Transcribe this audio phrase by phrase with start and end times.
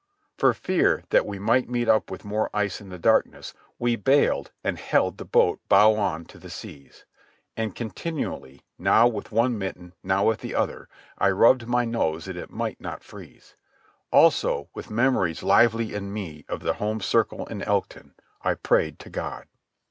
[0.35, 4.49] For fear that we might meet up with more ice in the darkness, we bailed
[4.63, 7.05] and held the boat bow on to the seas.
[7.55, 12.35] And continually, now with one mitten, now with the other, I rubbed my nose that
[12.35, 13.55] it might not freeze.
[14.11, 19.09] Also, with memories lively in me of the home circle in Elkton, I prayed to
[19.11, 19.45] God.